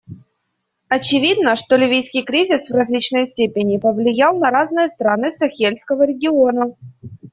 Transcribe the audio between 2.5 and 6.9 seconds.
в различной степени повлиял на разные страны Сахельского региона.